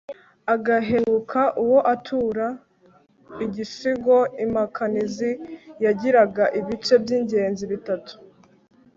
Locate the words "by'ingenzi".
7.03-7.63